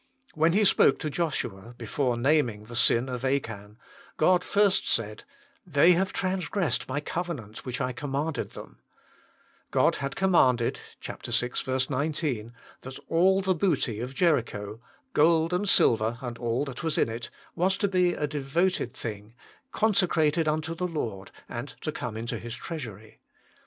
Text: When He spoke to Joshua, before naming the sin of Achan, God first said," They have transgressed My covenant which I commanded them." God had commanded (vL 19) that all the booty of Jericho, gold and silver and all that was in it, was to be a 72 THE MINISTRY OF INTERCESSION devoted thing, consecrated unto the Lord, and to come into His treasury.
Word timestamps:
When 0.33 0.53
He 0.53 0.65
spoke 0.65 0.97
to 0.97 1.11
Joshua, 1.11 1.75
before 1.77 2.17
naming 2.17 2.63
the 2.63 2.75
sin 2.75 3.07
of 3.07 3.23
Achan, 3.23 3.77
God 4.17 4.43
first 4.43 4.87
said," 4.89 5.25
They 5.77 5.91
have 5.91 6.11
transgressed 6.11 6.87
My 6.89 6.99
covenant 6.99 7.67
which 7.67 7.79
I 7.79 7.91
commanded 7.91 8.53
them." 8.53 8.79
God 9.69 9.97
had 9.97 10.15
commanded 10.15 10.79
(vL 11.03 11.89
19) 11.91 12.51
that 12.81 12.97
all 13.09 13.41
the 13.41 13.53
booty 13.53 13.99
of 13.99 14.15
Jericho, 14.15 14.81
gold 15.13 15.53
and 15.53 15.69
silver 15.69 16.17
and 16.19 16.35
all 16.39 16.65
that 16.65 16.81
was 16.81 16.97
in 16.97 17.07
it, 17.07 17.29
was 17.53 17.77
to 17.77 17.87
be 17.87 18.13
a 18.13 18.21
72 18.21 18.27
THE 18.27 18.37
MINISTRY 18.37 18.41
OF 18.41 18.57
INTERCESSION 18.65 18.83
devoted 18.87 18.97
thing, 18.97 19.35
consecrated 19.71 20.47
unto 20.47 20.73
the 20.73 20.87
Lord, 20.87 21.29
and 21.47 21.67
to 21.81 21.91
come 21.91 22.17
into 22.17 22.39
His 22.39 22.55
treasury. 22.55 23.19